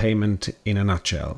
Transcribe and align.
Payment 0.00 0.54
in 0.64 0.78
a 0.78 0.84
Nutshell. 0.84 1.34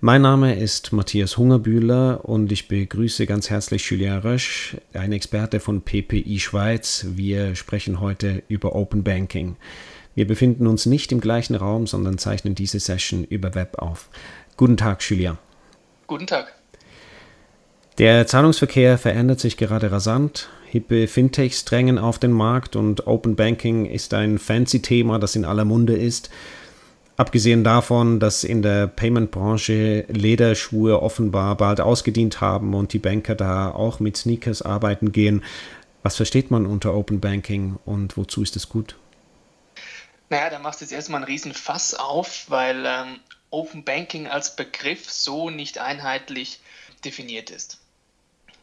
Mein 0.00 0.22
Name 0.22 0.56
ist 0.56 0.92
Matthias 0.92 1.36
Hungerbühler 1.36 2.24
und 2.24 2.50
ich 2.50 2.66
begrüße 2.66 3.24
ganz 3.24 3.50
herzlich 3.50 3.88
Julien 3.88 4.18
Rösch, 4.18 4.76
ein 4.94 5.12
Experte 5.12 5.60
von 5.60 5.82
PPI 5.82 6.40
Schweiz. 6.40 7.06
Wir 7.10 7.54
sprechen 7.54 8.00
heute 8.00 8.42
über 8.48 8.74
Open 8.74 9.04
Banking. 9.04 9.54
Wir 10.16 10.26
befinden 10.26 10.66
uns 10.66 10.86
nicht 10.86 11.12
im 11.12 11.20
gleichen 11.20 11.54
Raum, 11.54 11.86
sondern 11.86 12.18
zeichnen 12.18 12.56
diese 12.56 12.80
Session 12.80 13.22
über 13.22 13.54
Web 13.54 13.78
auf. 13.78 14.08
Guten 14.56 14.76
Tag, 14.76 15.08
Julien. 15.08 15.38
Guten 16.08 16.26
Tag. 16.26 16.52
Der 17.98 18.26
Zahlungsverkehr 18.26 18.98
verändert 18.98 19.38
sich 19.38 19.56
gerade 19.56 19.92
rasant. 19.92 20.48
Hippe 20.66 21.06
Fintechs 21.06 21.64
drängen 21.64 21.98
auf 21.98 22.18
den 22.18 22.32
Markt 22.32 22.74
und 22.74 23.06
Open 23.06 23.36
Banking 23.36 23.86
ist 23.86 24.14
ein 24.14 24.40
fancy 24.40 24.82
Thema, 24.82 25.20
das 25.20 25.36
in 25.36 25.44
aller 25.44 25.64
Munde 25.64 25.94
ist. 25.94 26.28
Abgesehen 27.20 27.64
davon, 27.64 28.18
dass 28.18 28.44
in 28.44 28.62
der 28.62 28.86
Payment-Branche 28.86 30.06
Lederschuhe 30.08 31.02
offenbar 31.02 31.54
bald 31.54 31.78
ausgedient 31.78 32.40
haben 32.40 32.72
und 32.72 32.94
die 32.94 32.98
Banker 32.98 33.34
da 33.34 33.70
auch 33.70 34.00
mit 34.00 34.16
Sneakers 34.16 34.62
arbeiten 34.62 35.12
gehen, 35.12 35.44
was 36.02 36.16
versteht 36.16 36.50
man 36.50 36.64
unter 36.64 36.94
Open 36.94 37.20
Banking 37.20 37.78
und 37.84 38.16
wozu 38.16 38.42
ist 38.42 38.56
es 38.56 38.70
gut? 38.70 38.96
Naja, 40.30 40.48
da 40.48 40.60
machst 40.60 40.80
du 40.80 40.86
jetzt 40.86 40.92
erstmal 40.92 41.18
einen 41.18 41.30
riesen 41.30 41.52
Fass 41.52 41.92
auf, 41.92 42.46
weil 42.48 42.86
ähm, 42.86 43.20
Open 43.50 43.84
Banking 43.84 44.26
als 44.26 44.56
Begriff 44.56 45.10
so 45.10 45.50
nicht 45.50 45.76
einheitlich 45.76 46.60
definiert 47.04 47.50
ist. 47.50 47.80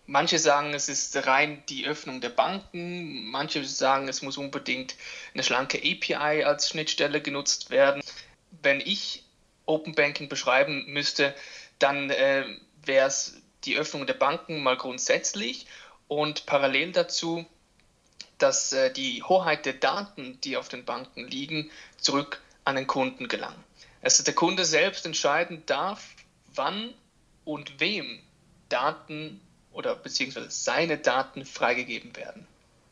Manche 0.08 0.40
sagen, 0.40 0.74
es 0.74 0.90
ist 0.90 1.27
rein 1.27 1.62
die 1.70 1.85
Öffnung 1.85 2.21
der 2.21 2.30
Banken, 2.30 3.27
manche 3.27 3.63
sagen, 3.66 4.08
es 4.08 4.24
muss 4.24 4.38
unbedingt 4.38 4.96
eine 5.35 5.44
schlanke 5.44 5.77
API 5.77 6.44
als 6.44 6.70
Schnittstelle 6.70 7.21
genutzt 7.21 7.70
werden. 7.70 8.02
Wenn 8.62 8.80
ich 8.80 9.24
Open 9.66 9.94
Banking 9.94 10.30
beschreiben 10.30 10.86
müsste, 10.88 11.34
dann 11.80 12.10
äh, 12.10 12.46
wäre 12.84 13.08
es 13.08 13.41
die 13.66 13.77
Öffnung 13.77 14.08
der 14.08 14.13
Banken 14.13 14.63
mal 14.63 14.77
grundsätzlich 14.77 15.68
und 16.08 16.46
parallel 16.46 16.94
dazu, 16.94 17.46
dass 18.38 18.71
äh, 18.71 18.91
die 18.91 19.24
Hoheit 19.24 19.66
der 19.66 19.74
Daten, 19.74 20.40
die 20.41 20.58
auf 20.58 20.70
den 20.70 20.86
Banken 20.86 21.27
liegen, 21.27 21.70
zurück 21.98 22.41
an 22.63 22.76
den 22.76 22.88
Kunden 22.88 23.27
gelangen. 23.27 23.63
Also 24.02 24.24
der 24.24 24.36
Kunde 24.36 24.66
selbst 24.66 25.05
entscheiden 25.05 25.64
darf, 25.66 26.16
wann 26.54 26.93
und 27.46 27.80
wem 27.80 28.21
Daten 28.70 29.41
oder 29.71 29.96
beziehungsweise 29.96 30.52
seine 30.52 30.98
Daten 30.98 31.46
freigegeben 31.46 32.16
werden. 32.16 32.48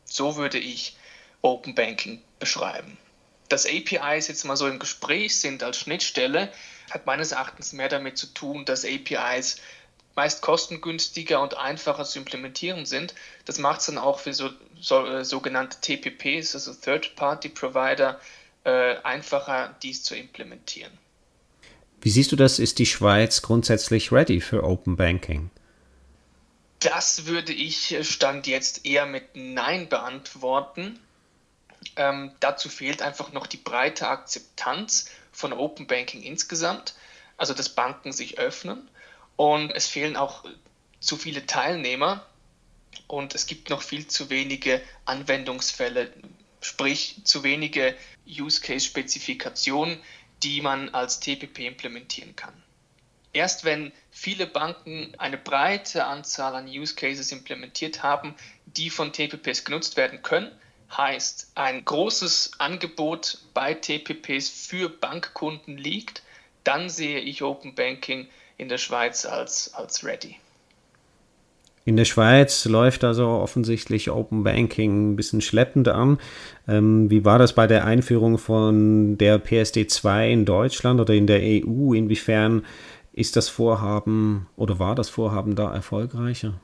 So 0.05 0.35
würde 0.35 0.57
ich 0.57 0.97
Open 1.41 1.75
Banking 1.75 2.21
beschreiben. 2.39 2.97
Dass 3.49 3.65
APIs 3.65 4.27
jetzt 4.27 4.43
mal 4.45 4.55
so 4.55 4.67
im 4.67 4.79
Gespräch 4.79 5.39
sind 5.39 5.63
als 5.63 5.77
Schnittstelle, 5.77 6.51
hat 6.89 7.05
meines 7.05 7.31
Erachtens 7.31 7.73
mehr 7.73 7.89
damit 7.89 8.17
zu 8.17 8.27
tun, 8.27 8.65
dass 8.65 8.85
APIs 8.85 9.57
meist 10.15 10.41
kostengünstiger 10.41 11.41
und 11.41 11.57
einfacher 11.57 12.05
zu 12.05 12.19
implementieren 12.19 12.85
sind. 12.85 13.13
Das 13.45 13.59
macht 13.59 13.81
es 13.81 13.87
dann 13.87 13.97
auch 13.97 14.19
für 14.19 14.33
so, 14.33 14.49
so 14.79 15.05
äh, 15.05 15.25
sogenannte 15.25 15.79
TPPs, 15.81 16.55
also 16.55 16.73
Third-Party-Provider, 16.73 18.19
äh, 18.63 18.95
einfacher, 19.03 19.75
dies 19.83 20.03
zu 20.03 20.15
implementieren. 20.15 20.91
Wie 22.01 22.09
siehst 22.09 22.31
du 22.31 22.35
das? 22.35 22.59
Ist 22.59 22.79
die 22.79 22.85
Schweiz 22.85 23.41
grundsätzlich 23.41 24.11
ready 24.11 24.39
für 24.39 24.63
Open 24.63 24.95
Banking? 24.95 25.49
Das 26.79 27.25
würde 27.25 27.51
ich 27.51 27.93
äh, 27.93 28.03
Stand 28.03 28.47
jetzt 28.47 28.85
eher 28.85 29.05
mit 29.05 29.35
Nein 29.35 29.89
beantworten. 29.89 30.99
Ähm, 31.95 32.31
dazu 32.39 32.69
fehlt 32.69 33.01
einfach 33.01 33.31
noch 33.31 33.47
die 33.47 33.57
breite 33.57 34.07
Akzeptanz 34.07 35.09
von 35.31 35.53
Open 35.53 35.87
Banking 35.87 36.23
insgesamt, 36.23 36.95
also 37.37 37.53
dass 37.53 37.69
Banken 37.69 38.11
sich 38.11 38.37
öffnen. 38.37 38.89
Und 39.35 39.71
es 39.71 39.87
fehlen 39.87 40.15
auch 40.15 40.45
zu 40.99 41.17
viele 41.17 41.45
Teilnehmer 41.45 42.25
und 43.07 43.35
es 43.35 43.45
gibt 43.45 43.69
noch 43.69 43.81
viel 43.81 44.07
zu 44.07 44.29
wenige 44.29 44.81
Anwendungsfälle, 45.05 46.11
sprich 46.61 47.21
zu 47.23 47.43
wenige 47.43 47.95
Use 48.27 48.61
Case 48.61 48.85
Spezifikationen, 48.85 49.99
die 50.43 50.61
man 50.61 50.89
als 50.89 51.19
TPP 51.19 51.59
implementieren 51.59 52.35
kann. 52.35 52.53
Erst 53.33 53.65
wenn 53.65 53.91
viele 54.11 54.47
Banken 54.47 55.13
eine 55.17 55.37
breite 55.37 56.05
Anzahl 56.05 56.55
an 56.55 56.67
Use 56.67 56.95
Cases 56.95 57.31
implementiert 57.31 58.01
haben, 58.01 58.33
die 58.65 58.89
von 58.89 59.11
TPPs 59.11 59.65
genutzt 59.65 59.97
werden 59.97 60.21
können, 60.21 60.51
heißt 60.91 61.51
ein 61.55 61.83
großes 61.83 62.51
Angebot 62.59 63.39
bei 63.53 63.73
TPPs 63.73 64.49
für 64.49 64.89
Bankkunden 64.89 65.77
liegt, 65.77 66.23
dann 66.63 66.89
sehe 66.89 67.19
ich 67.19 67.43
Open 67.43 67.75
Banking 67.75 68.27
in 68.57 68.69
der 68.69 68.77
Schweiz 68.77 69.25
als, 69.25 69.73
als 69.73 70.03
ready. 70.03 70.37
In 71.87 71.97
der 71.97 72.05
Schweiz 72.05 72.65
läuft 72.65 73.03
also 73.03 73.27
offensichtlich 73.27 74.09
Open 74.09 74.43
Banking 74.43 75.11
ein 75.11 75.15
bisschen 75.15 75.41
schleppend 75.41 75.87
an. 75.87 76.17
Ähm, 76.67 77.11
wie 77.11 77.23
war 77.25 77.37
das 77.37 77.53
bei 77.53 77.67
der 77.67 77.85
Einführung 77.85 78.39
von 78.39 79.19
der 79.19 79.43
PSD2 79.43 80.31
in 80.31 80.45
Deutschland 80.45 80.99
oder 80.99 81.13
in 81.13 81.27
der 81.27 81.41
EU? 81.41 81.93
Inwiefern 81.93 82.65
ist 83.13 83.35
das 83.35 83.49
Vorhaben 83.49 84.47
oder 84.55 84.79
war 84.79 84.95
das 84.95 85.09
Vorhaben 85.09 85.55
da 85.55 85.71
erfolgreicher? 85.71 86.55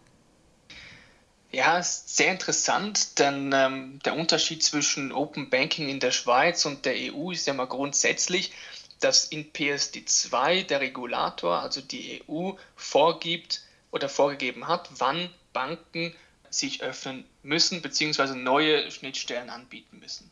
Ja, 1.52 1.80
ist 1.80 2.16
sehr 2.16 2.32
interessant, 2.32 3.20
denn 3.20 3.52
ähm, 3.54 4.00
der 4.06 4.16
Unterschied 4.16 4.64
zwischen 4.64 5.12
Open 5.12 5.50
Banking 5.50 5.90
in 5.90 6.00
der 6.00 6.12
Schweiz 6.12 6.66
und 6.66 6.86
der 6.86 6.96
EU 6.96 7.32
ist 7.32 7.46
ja 7.46 7.54
mal 7.54 7.66
grundsätzlich, 7.66 8.54
dass 9.02 9.26
in 9.26 9.52
PSD2 9.52 10.64
der 10.64 10.80
Regulator, 10.80 11.60
also 11.60 11.82
die 11.82 12.24
EU, 12.30 12.52
vorgibt 12.76 13.62
oder 13.92 14.08
vorgegeben 14.08 14.70
hat, 14.70 14.90
wann 14.98 15.30
Banken 15.52 16.16
sich 16.50 16.84
öffnen 16.84 17.26
müssen 17.44 17.82
bzw. 17.82 18.36
neue 18.36 18.90
Schnittstellen 18.90 19.50
anbieten 19.50 20.00
müssen. 20.00 20.32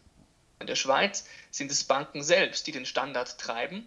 In 0.60 0.68
der 0.68 0.76
Schweiz 0.76 1.26
sind 1.52 1.70
es 1.70 1.84
Banken 1.84 2.24
selbst, 2.24 2.68
die 2.68 2.72
den 2.72 2.86
Standard 2.86 3.38
treiben 3.38 3.86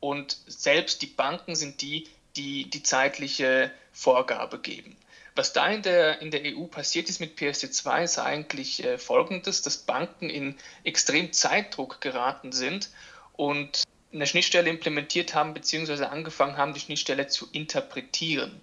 und 0.00 0.36
selbst 0.48 1.02
die 1.02 1.06
Banken 1.06 1.54
sind 1.54 1.80
die, 1.80 2.08
die 2.34 2.68
die 2.68 2.82
zeitliche 2.82 3.70
Vorgabe 3.92 4.58
geben. 4.58 4.96
Was 5.34 5.52
da 5.52 5.68
in 5.68 5.82
der, 5.82 6.20
in 6.20 6.30
der 6.30 6.42
EU 6.44 6.64
passiert 6.64 7.08
ist 7.08 7.20
mit 7.20 7.38
PSD2 7.38 8.04
ist 8.04 8.18
eigentlich 8.18 8.84
äh, 8.84 8.98
folgendes, 8.98 9.62
dass 9.62 9.78
Banken 9.78 10.28
in 10.28 10.56
extrem 10.84 11.32
Zeitdruck 11.32 12.00
geraten 12.00 12.52
sind 12.52 12.90
und 13.32 13.84
eine 14.12 14.26
Schnittstelle 14.26 14.68
implementiert 14.68 15.34
haben, 15.34 15.54
beziehungsweise 15.54 16.10
angefangen 16.10 16.58
haben, 16.58 16.74
die 16.74 16.80
Schnittstelle 16.80 17.28
zu 17.28 17.48
interpretieren. 17.52 18.60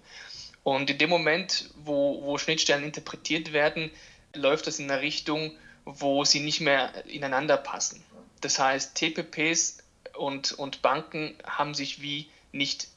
Und 0.62 0.90
in 0.90 0.98
dem 0.98 1.10
Moment, 1.10 1.70
wo, 1.74 2.22
wo 2.22 2.38
Schnittstellen 2.38 2.84
interpretiert 2.84 3.52
werden, 3.52 3.90
läuft 4.34 4.66
das 4.68 4.78
in 4.78 4.90
eine 4.90 5.00
Richtung, 5.00 5.52
wo 5.84 6.24
sie 6.24 6.40
nicht 6.40 6.60
mehr 6.60 7.04
ineinander 7.06 7.56
passen. 7.56 8.04
Das 8.40 8.58
heißt, 8.58 8.94
TPPs 8.94 9.78
und, 10.16 10.52
und 10.52 10.82
Banken 10.82 11.34
haben 11.44 11.74
sich 11.74 12.00
wie 12.00 12.28
nicht 12.52 12.88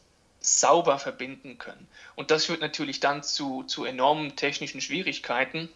sauber 0.44 1.00
verbinden 1.00 1.58
können. 1.58 1.88
Und 2.16 2.30
das 2.30 2.46
führt 2.46 2.62
natürlich 2.62 3.00
dann 3.00 3.24
zu, 3.24 3.64
zu 3.64 3.86
enormen 3.86 4.36
technischen 4.36 4.82
Schwierigkeiten. 4.82 5.70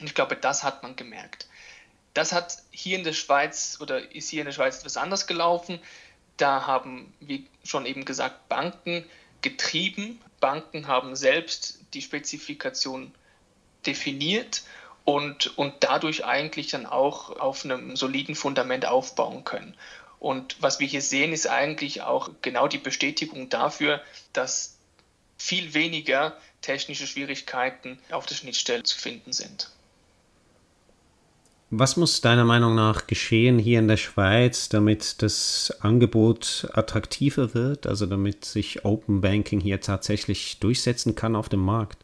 Und 0.00 0.06
ich 0.06 0.14
glaube, 0.14 0.36
das 0.36 0.64
hat 0.64 0.82
man 0.82 0.96
gemerkt. 0.96 1.46
Das 2.14 2.32
hat 2.32 2.62
hier 2.70 2.98
in 2.98 3.04
der 3.04 3.12
Schweiz 3.12 3.78
oder 3.80 4.12
ist 4.12 4.30
hier 4.30 4.40
in 4.40 4.46
der 4.46 4.52
Schweiz 4.52 4.78
etwas 4.78 4.96
anders 4.96 5.26
gelaufen. 5.26 5.78
Da 6.38 6.66
haben, 6.66 7.12
wie 7.20 7.46
schon 7.64 7.86
eben 7.86 8.04
gesagt, 8.04 8.48
Banken 8.48 9.04
getrieben. 9.42 10.20
Banken 10.40 10.88
haben 10.88 11.14
selbst 11.14 11.80
die 11.94 12.02
Spezifikation 12.02 13.12
definiert 13.86 14.62
und, 15.04 15.56
und 15.56 15.74
dadurch 15.80 16.24
eigentlich 16.24 16.68
dann 16.68 16.86
auch 16.86 17.40
auf 17.40 17.64
einem 17.64 17.96
soliden 17.96 18.34
Fundament 18.34 18.86
aufbauen 18.86 19.44
können. 19.44 19.74
Und 20.20 20.56
was 20.60 20.80
wir 20.80 20.86
hier 20.86 21.02
sehen, 21.02 21.32
ist 21.32 21.46
eigentlich 21.46 22.02
auch 22.02 22.30
genau 22.42 22.68
die 22.68 22.78
Bestätigung 22.78 23.48
dafür, 23.48 24.00
dass 24.32 24.76
viel 25.36 25.74
weniger 25.74 26.36
technische 26.60 27.06
Schwierigkeiten 27.06 27.98
auf 28.10 28.26
der 28.26 28.34
Schnittstelle 28.34 28.82
zu 28.82 28.98
finden 28.98 29.32
sind. 29.32 29.70
Was 31.70 31.98
muss 31.98 32.22
deiner 32.22 32.46
Meinung 32.46 32.74
nach 32.74 33.06
geschehen 33.06 33.58
hier 33.58 33.78
in 33.78 33.88
der 33.88 33.98
Schweiz, 33.98 34.70
damit 34.70 35.20
das 35.20 35.70
Angebot 35.80 36.66
attraktiver 36.72 37.52
wird, 37.52 37.86
also 37.86 38.06
damit 38.06 38.46
sich 38.46 38.86
Open 38.86 39.20
Banking 39.20 39.60
hier 39.60 39.82
tatsächlich 39.82 40.58
durchsetzen 40.60 41.14
kann 41.14 41.36
auf 41.36 41.50
dem 41.50 41.60
Markt? 41.60 41.98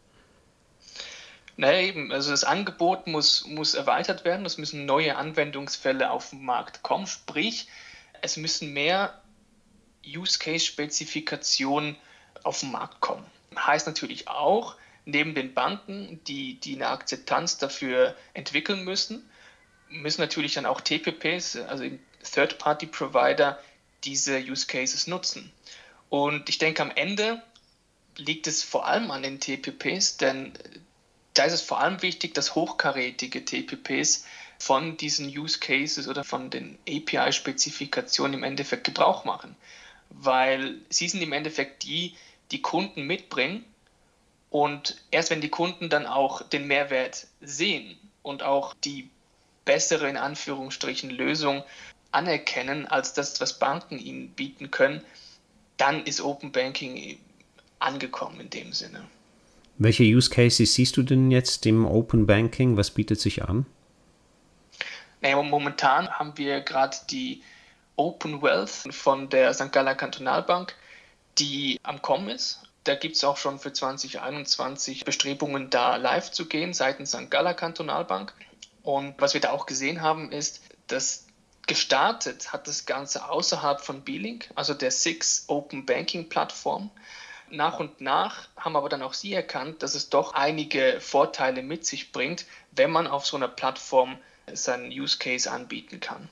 Naja, 1.56 1.80
eben, 1.80 2.12
also 2.12 2.30
das 2.30 2.44
Angebot 2.44 3.06
muss, 3.06 3.46
muss 3.46 3.72
erweitert 3.72 4.26
werden, 4.26 4.44
es 4.44 4.58
müssen 4.58 4.84
neue 4.84 5.16
Anwendungsfälle 5.16 6.10
auf 6.10 6.30
den 6.30 6.44
Markt 6.44 6.82
kommen, 6.82 7.06
sprich, 7.06 7.66
es 8.24 8.38
müssen 8.38 8.72
mehr 8.72 9.20
Use-Case-Spezifikationen 10.06 11.96
auf 12.42 12.60
den 12.60 12.72
Markt 12.72 13.00
kommen. 13.00 13.24
Heißt 13.54 13.86
natürlich 13.86 14.28
auch, 14.28 14.76
neben 15.04 15.34
den 15.34 15.52
Banken, 15.52 16.20
die, 16.26 16.54
die 16.54 16.74
eine 16.76 16.88
Akzeptanz 16.88 17.58
dafür 17.58 18.16
entwickeln 18.32 18.82
müssen, 18.84 19.28
müssen 19.90 20.22
natürlich 20.22 20.54
dann 20.54 20.64
auch 20.64 20.80
TPPs, 20.80 21.56
also 21.56 21.84
Third-Party-Provider, 22.22 23.60
diese 24.04 24.38
Use 24.38 24.66
Cases 24.66 25.06
nutzen. 25.06 25.52
Und 26.08 26.48
ich 26.48 26.56
denke, 26.56 26.80
am 26.80 26.90
Ende 26.90 27.42
liegt 28.16 28.46
es 28.46 28.62
vor 28.62 28.86
allem 28.86 29.10
an 29.10 29.22
den 29.22 29.38
TPPs, 29.38 30.16
denn 30.16 30.52
da 31.34 31.44
ist 31.44 31.52
es 31.52 31.62
vor 31.62 31.80
allem 31.80 32.00
wichtig, 32.00 32.32
dass 32.32 32.54
hochkarätige 32.54 33.44
TPPs 33.44 34.24
von 34.58 34.96
diesen 34.96 35.26
Use 35.26 35.58
Cases 35.58 36.08
oder 36.08 36.24
von 36.24 36.50
den 36.50 36.78
API-Spezifikationen 36.88 38.34
im 38.34 38.44
Endeffekt 38.44 38.84
Gebrauch 38.84 39.24
machen. 39.24 39.56
Weil 40.10 40.76
sie 40.88 41.08
sind 41.08 41.22
im 41.22 41.32
Endeffekt 41.32 41.82
die, 41.84 42.14
die 42.50 42.62
Kunden 42.62 43.06
mitbringen 43.06 43.64
und 44.50 45.02
erst 45.10 45.30
wenn 45.30 45.40
die 45.40 45.48
Kunden 45.48 45.88
dann 45.88 46.06
auch 46.06 46.42
den 46.42 46.66
Mehrwert 46.66 47.26
sehen 47.40 47.96
und 48.22 48.42
auch 48.42 48.74
die 48.84 49.10
bessere 49.64 50.08
in 50.08 50.16
Anführungsstrichen 50.16 51.10
Lösung 51.10 51.64
anerkennen 52.12 52.86
als 52.86 53.14
das, 53.14 53.40
was 53.40 53.58
Banken 53.58 53.98
ihnen 53.98 54.28
bieten 54.28 54.70
können, 54.70 55.02
dann 55.76 56.04
ist 56.04 56.20
Open 56.20 56.52
Banking 56.52 57.18
angekommen 57.80 58.40
in 58.40 58.50
dem 58.50 58.72
Sinne. 58.72 59.04
Welche 59.76 60.04
Use 60.04 60.30
Cases 60.30 60.72
siehst 60.72 60.96
du 60.96 61.02
denn 61.02 61.32
jetzt 61.32 61.66
im 61.66 61.84
Open 61.84 62.26
Banking? 62.26 62.76
Was 62.76 62.92
bietet 62.92 63.20
sich 63.20 63.42
an? 63.42 63.66
Naja, 65.24 65.42
momentan 65.42 66.10
haben 66.10 66.36
wir 66.36 66.60
gerade 66.60 66.98
die 67.08 67.42
Open 67.96 68.42
Wealth 68.42 68.94
von 68.94 69.30
der 69.30 69.54
St. 69.54 69.72
Galler 69.72 69.94
Kantonalbank, 69.94 70.74
die 71.38 71.80
am 71.82 72.02
Kommen 72.02 72.28
ist. 72.28 72.60
Da 72.84 72.94
gibt 72.94 73.16
es 73.16 73.24
auch 73.24 73.38
schon 73.38 73.58
für 73.58 73.72
2021 73.72 75.02
Bestrebungen, 75.06 75.70
da 75.70 75.96
live 75.96 76.30
zu 76.30 76.46
gehen 76.46 76.74
seitens 76.74 77.12
St. 77.12 77.30
Galler 77.30 77.54
Kantonalbank. 77.54 78.34
Und 78.82 79.14
was 79.18 79.32
wir 79.32 79.40
da 79.40 79.52
auch 79.52 79.64
gesehen 79.64 80.02
haben, 80.02 80.30
ist, 80.30 80.60
dass 80.88 81.26
gestartet 81.66 82.52
hat 82.52 82.68
das 82.68 82.84
Ganze 82.84 83.26
außerhalb 83.26 83.80
von 83.80 84.02
B-Link, 84.02 84.50
also 84.54 84.74
der 84.74 84.90
Six 84.90 85.44
Open 85.46 85.86
Banking 85.86 86.28
Plattform. 86.28 86.90
Nach 87.48 87.80
und 87.80 88.02
nach 88.02 88.48
haben 88.58 88.76
aber 88.76 88.90
dann 88.90 89.00
auch 89.00 89.14
Sie 89.14 89.32
erkannt, 89.32 89.82
dass 89.82 89.94
es 89.94 90.10
doch 90.10 90.34
einige 90.34 91.00
Vorteile 91.00 91.62
mit 91.62 91.86
sich 91.86 92.12
bringt, 92.12 92.44
wenn 92.72 92.90
man 92.90 93.06
auf 93.06 93.24
so 93.24 93.38
einer 93.38 93.48
Plattform 93.48 94.18
seinen 94.52 94.90
Use 94.90 95.18
Case 95.18 95.50
anbieten 95.50 96.00
kann. 96.00 96.28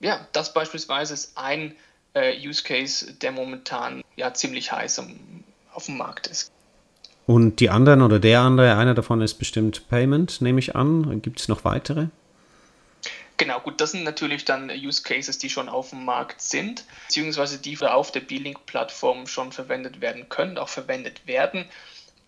Ja, 0.00 0.26
das 0.32 0.52
beispielsweise 0.52 1.14
ist 1.14 1.36
ein 1.36 1.74
äh, 2.14 2.36
Use 2.46 2.62
Case, 2.62 3.14
der 3.14 3.32
momentan 3.32 4.02
ja 4.16 4.34
ziemlich 4.34 4.72
heiß 4.72 4.98
am, 4.98 5.44
auf 5.72 5.86
dem 5.86 5.96
Markt 5.96 6.26
ist. 6.26 6.50
Und 7.26 7.58
die 7.60 7.70
anderen 7.70 8.02
oder 8.02 8.20
der 8.20 8.40
andere, 8.40 8.76
einer 8.76 8.94
davon 8.94 9.20
ist 9.20 9.34
bestimmt 9.34 9.88
Payment, 9.88 10.40
nehme 10.40 10.60
ich 10.60 10.76
an. 10.76 11.22
Gibt 11.22 11.40
es 11.40 11.48
noch 11.48 11.64
weitere? 11.64 12.06
Genau, 13.36 13.60
gut, 13.60 13.80
das 13.80 13.92
sind 13.92 14.04
natürlich 14.04 14.44
dann 14.44 14.70
Use 14.70 15.02
Cases, 15.02 15.36
die 15.36 15.50
schon 15.50 15.68
auf 15.68 15.90
dem 15.90 16.04
Markt 16.04 16.40
sind, 16.40 16.84
beziehungsweise 17.06 17.58
die 17.58 17.78
auf 17.82 18.10
der 18.10 18.20
B-Link-Plattform 18.20 19.26
schon 19.26 19.52
verwendet 19.52 20.00
werden 20.00 20.28
können, 20.28 20.56
auch 20.56 20.70
verwendet 20.70 21.26
werden. 21.26 21.66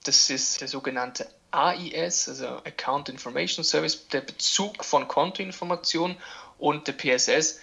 Das 0.04 0.30
ist 0.30 0.60
der 0.60 0.68
sogenannte 0.68 1.26
AIS, 1.50 2.28
also 2.28 2.46
Account 2.46 3.08
Information 3.08 3.64
Service, 3.64 4.08
der 4.08 4.20
Bezug 4.20 4.84
von 4.84 5.08
Kontoinformationen 5.08 6.16
und 6.58 6.86
der 6.86 6.92
PSS, 6.92 7.60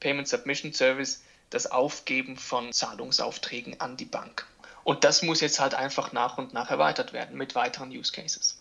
Payment 0.00 0.28
Submission 0.28 0.72
Service, 0.72 1.22
das 1.50 1.70
Aufgeben 1.70 2.36
von 2.36 2.72
Zahlungsaufträgen 2.72 3.80
an 3.80 3.96
die 3.96 4.04
Bank. 4.04 4.46
Und 4.84 5.04
das 5.04 5.22
muss 5.22 5.40
jetzt 5.40 5.60
halt 5.60 5.74
einfach 5.74 6.12
nach 6.12 6.38
und 6.38 6.54
nach 6.54 6.70
erweitert 6.70 7.12
werden 7.12 7.36
mit 7.36 7.54
weiteren 7.54 7.90
Use 7.90 8.12
Cases. 8.12 8.58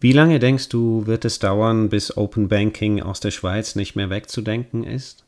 Wie 0.00 0.12
lange 0.12 0.38
denkst 0.38 0.68
du, 0.68 1.06
wird 1.06 1.24
es 1.24 1.38
dauern, 1.38 1.88
bis 1.88 2.16
Open 2.16 2.48
Banking 2.48 3.02
aus 3.02 3.20
der 3.20 3.30
Schweiz 3.30 3.76
nicht 3.76 3.94
mehr 3.94 4.10
wegzudenken 4.10 4.84
ist? 4.84 5.24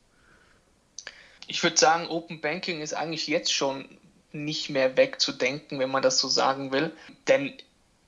Ich 1.46 1.62
würde 1.62 1.76
sagen, 1.76 2.08
Open 2.08 2.40
Banking 2.40 2.80
ist 2.80 2.92
eigentlich 2.92 3.28
jetzt 3.28 3.52
schon 3.52 3.86
nicht 4.34 4.70
mehr 4.70 4.96
wegzudenken, 4.96 5.78
wenn 5.78 5.90
man 5.90 6.02
das 6.02 6.18
so 6.18 6.28
sagen 6.28 6.72
will. 6.72 6.92
Denn 7.28 7.54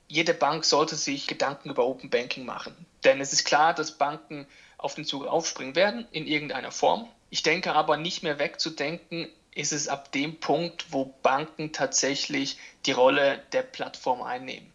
jede 0.08 0.34
Bank 0.34 0.64
sollte 0.64 0.96
sich 0.96 1.26
Gedanken 1.26 1.70
über 1.70 1.86
Open 1.86 2.10
Banking 2.10 2.44
machen. 2.44 2.74
Denn 3.04 3.20
es 3.20 3.32
ist 3.32 3.44
klar, 3.44 3.74
dass 3.74 3.92
Banken 3.92 4.46
auf 4.78 4.94
den 4.94 5.04
Zug 5.04 5.26
aufspringen 5.26 5.74
werden, 5.74 6.06
in 6.12 6.26
irgendeiner 6.26 6.72
Form. 6.72 7.08
Ich 7.30 7.42
denke 7.42 7.72
aber 7.72 7.96
nicht 7.96 8.22
mehr 8.22 8.38
wegzudenken 8.38 9.28
ist 9.54 9.72
es 9.72 9.88
ab 9.88 10.12
dem 10.12 10.38
Punkt, 10.38 10.92
wo 10.92 11.14
Banken 11.22 11.72
tatsächlich 11.72 12.58
die 12.84 12.92
Rolle 12.92 13.42
der 13.52 13.62
Plattform 13.62 14.20
einnehmen 14.20 14.70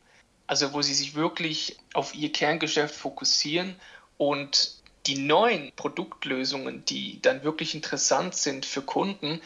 also 0.52 0.74
wo 0.74 0.82
sie 0.82 0.94
sich 0.94 1.16
wirklich 1.16 1.78
auf 1.94 2.14
ihr 2.14 2.30
Kerngeschäft 2.30 2.94
fokussieren 2.94 3.74
und 4.18 4.74
die 5.06 5.18
neuen 5.18 5.72
Produktlösungen, 5.78 6.84
die 6.84 7.22
dann 7.22 7.46
wirklich 7.46 7.74
interessant 7.74 8.36
sind 8.36 8.66
für 8.66 8.82
Kunden, 8.82 9.40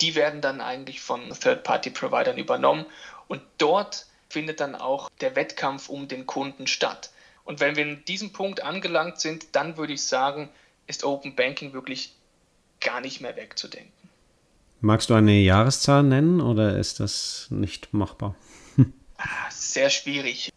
die 0.00 0.14
werden 0.14 0.40
dann 0.40 0.60
eigentlich 0.60 1.00
von 1.00 1.28
Third-Party-Providern 1.30 2.38
übernommen 2.38 2.86
und 3.26 3.42
dort 3.58 4.06
findet 4.28 4.60
dann 4.60 4.74
auch 4.74 5.10
der 5.20 5.36
Wettkampf 5.36 5.88
um 5.88 6.08
den 6.08 6.26
Kunden 6.26 6.66
statt. 6.66 7.10
Und 7.44 7.60
wenn 7.60 7.76
wir 7.76 7.84
in 7.84 8.04
diesem 8.04 8.32
Punkt 8.32 8.62
angelangt 8.62 9.20
sind, 9.20 9.56
dann 9.56 9.76
würde 9.76 9.94
ich 9.94 10.02
sagen, 10.02 10.50
ist 10.86 11.04
Open 11.04 11.34
Banking 11.34 11.72
wirklich 11.72 12.12
gar 12.80 13.00
nicht 13.00 13.20
mehr 13.20 13.36
wegzudenken. 13.36 13.92
Magst 14.80 15.10
du 15.10 15.14
eine 15.14 15.32
Jahreszahl 15.32 16.02
nennen 16.02 16.40
oder 16.40 16.78
ist 16.78 17.00
das 17.00 17.48
nicht 17.50 17.92
machbar? 17.92 18.36
sehr 19.50 19.90
schwierig. 19.90 20.52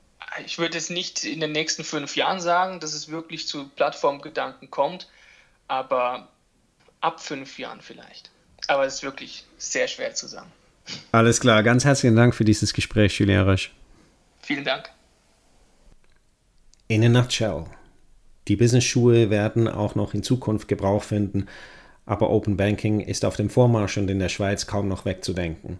Ich 0.46 0.60
würde 0.60 0.78
es 0.78 0.90
nicht 0.90 1.24
in 1.24 1.40
den 1.40 1.52
nächsten 1.52 1.84
fünf 1.84 2.16
Jahren 2.16 2.40
sagen, 2.40 2.80
dass 2.80 2.94
es 2.94 3.10
wirklich 3.10 3.48
zu 3.48 3.68
Plattformgedanken 3.70 4.70
kommt, 4.70 5.10
aber 5.68 6.30
ab 7.00 7.20
fünf 7.20 7.58
Jahren 7.58 7.82
vielleicht. 7.82 8.30
Aber 8.68 8.86
es 8.86 8.96
ist 8.96 9.04
wirklich 9.04 9.46
sehr 9.58 9.88
schwer 9.88 10.14
zu 10.14 10.28
sagen. 10.28 10.52
Alles 11.12 11.40
klar, 11.40 11.64
ganz 11.64 11.86
herzlichen 11.86 12.16
Dank 12.16 12.36
für 12.36 12.46
dieses 12.46 12.74
Gespräch, 12.74 13.20
Julien 13.20 13.42
Rösch. 13.42 13.72
Vielen 14.42 14.64
Dank. 14.64 14.90
In 16.88 17.04
a 17.04 17.10
nutshell. 17.10 17.66
Die 18.48 18.56
Business-Schuhe 18.56 19.30
werden 19.30 19.68
auch 19.68 19.96
noch 19.96 20.14
in 20.14 20.24
Zukunft 20.24 20.68
Gebrauch 20.68 21.04
finden, 21.04 21.48
aber 22.06 22.30
Open 22.32 22.58
Banking 22.58 23.00
ist 23.00 23.24
auf 23.24 23.36
dem 23.36 23.50
Vormarsch 23.50 23.98
und 23.98 24.10
in 24.10 24.20
der 24.20 24.30
Schweiz 24.30 24.68
kaum 24.68 24.88
noch 24.88 25.06
wegzudenken. 25.06 25.80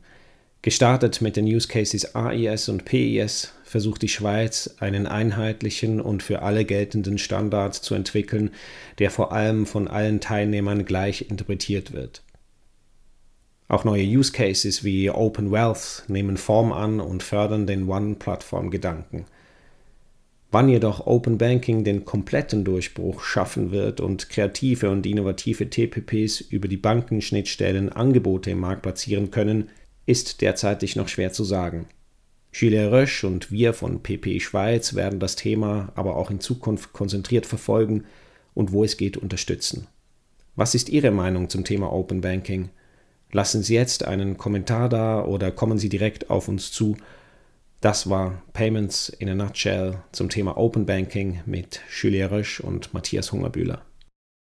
Gestartet 0.62 1.22
mit 1.22 1.38
den 1.38 1.46
Use 1.46 1.68
Cases 1.68 2.14
AIS 2.14 2.70
und 2.70 2.86
PIS 2.86 3.52
versucht 3.64 4.04
die 4.04 4.10
Schweiz, 4.10 4.76
einen 4.80 5.08
einheitlichen 5.08 6.00
und 6.00 6.22
für 6.22 6.44
alle 6.44 6.66
geltenden 6.66 7.18
Standard 7.18 7.74
zu 7.74 7.96
entwickeln, 7.96 8.52
der 9.00 9.10
vor 9.10 9.32
allem 9.32 9.66
von 9.66 9.88
allen 9.88 10.20
Teilnehmern 10.20 10.86
gleich 10.86 11.30
interpretiert 11.30 11.94
wird. 11.94 12.22
Auch 13.72 13.86
neue 13.86 14.04
Use 14.04 14.34
Cases 14.34 14.84
wie 14.84 15.10
Open 15.10 15.50
Wealth 15.50 16.04
nehmen 16.10 16.36
Form 16.36 16.74
an 16.74 17.00
und 17.00 17.24
fördern 17.24 17.68
den 17.68 17.88
One-Plattform-Gedanken. 17.88 19.24
Wann 20.52 20.68
jedoch 20.68 21.08
Open 21.08 21.38
Banking 21.38 21.86
den 21.86 22.04
kompletten 22.04 22.66
Durchbruch 22.66 23.24
schaffen 23.24 23.72
wird 23.72 24.02
und 24.02 24.28
kreative 24.30 24.90
und 24.90 25.06
innovative 25.06 25.70
TPPs 25.70 26.42
über 26.42 26.68
die 26.68 26.76
Bankenschnittstellen 26.76 27.88
Angebote 27.88 28.52
im 28.52 28.60
Markt 28.60 28.82
platzieren 28.82 29.32
können, 29.32 29.70
ist 30.06 30.42
derzeitig 30.42 30.98
noch 30.98 31.08
schwer 31.08 31.32
zu 31.32 31.46
sagen. 31.46 31.86
Gilles 32.52 32.92
Rösch 32.92 33.24
und 33.24 33.54
wir 33.54 33.72
von 33.72 34.04
PP 34.04 34.42
Schweiz 34.42 34.96
werden 34.96 35.22
das 35.22 35.38
Thema 35.38 35.94
aber 35.96 36.18
auch 36.18 36.30
in 36.30 36.42
Zukunft 36.42 36.92
konzentriert 36.92 37.46
verfolgen 37.46 38.04
und 38.54 38.74
wo 38.74 38.84
es 38.84 38.98
geht 38.98 39.16
unterstützen. 39.16 39.88
Was 40.58 40.76
ist 40.76 40.90
Ihre 40.90 41.12
Meinung 41.12 41.48
zum 41.48 41.64
Thema 41.64 41.94
Open 41.94 42.20
Banking? 42.20 42.68
Lassen 43.32 43.64
Sie 43.64 43.76
jetzt 43.76 44.06
einen 44.06 44.38
Kommentar 44.38 44.90
da 44.90 45.24
oder 45.24 45.52
kommen 45.52 45.78
Sie 45.78 45.90
direkt 45.90 46.30
auf 46.30 46.48
uns 46.48 46.72
zu. 46.72 46.98
Das 47.80 48.10
war 48.10 48.42
Payments 48.54 49.10
in 49.10 49.30
a 49.30 49.36
Nutshell 49.36 50.04
zum 50.12 50.30
Thema 50.30 50.58
Open 50.58 50.86
Banking 50.86 51.42
mit 51.46 51.82
Julia 51.90 52.28
Rösch 52.28 52.60
und 52.60 52.94
Matthias 52.94 53.32
Hungerbühler. 53.32 53.82